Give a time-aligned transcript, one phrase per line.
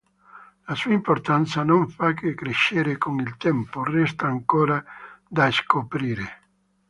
[0.65, 4.83] La sua importanza non fa che crescere con il tempo: resta ancora
[5.29, 6.39] da scoprire.